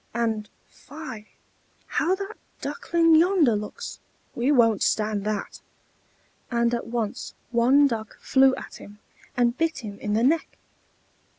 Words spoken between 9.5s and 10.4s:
bit him in the